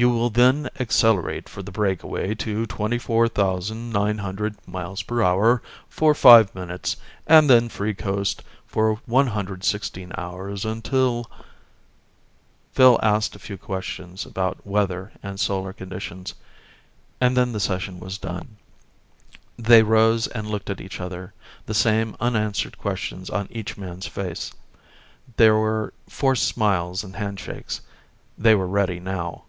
[0.00, 7.68] You will then accelerate for the breakaway to 24,900 mph for five minutes and then
[7.68, 11.28] free coast for 116 hours until"
[12.74, 16.32] Phil asked a few questions about weather and solar conditions.
[17.20, 18.56] And then the session was done.
[19.58, 21.34] They rose and looked at each other,
[21.66, 24.52] the same unanswered questions on each man's face.
[25.36, 27.80] There were forced smiles and handshakes.
[28.38, 29.42] They were ready now.